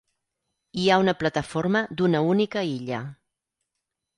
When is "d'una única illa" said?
1.99-3.03